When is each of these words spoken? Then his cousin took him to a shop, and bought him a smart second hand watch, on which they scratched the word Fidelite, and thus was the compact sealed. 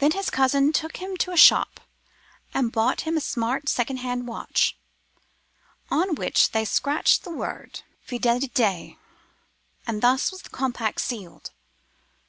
Then 0.00 0.10
his 0.10 0.30
cousin 0.30 0.72
took 0.72 0.96
him 0.96 1.16
to 1.18 1.30
a 1.30 1.36
shop, 1.36 1.78
and 2.52 2.72
bought 2.72 3.02
him 3.02 3.16
a 3.16 3.20
smart 3.20 3.68
second 3.68 3.98
hand 3.98 4.26
watch, 4.26 4.76
on 5.92 6.16
which 6.16 6.50
they 6.50 6.64
scratched 6.64 7.22
the 7.22 7.30
word 7.30 7.82
Fidelite, 8.04 8.96
and 9.86 10.02
thus 10.02 10.32
was 10.32 10.42
the 10.42 10.50
compact 10.50 11.00
sealed. 11.00 11.52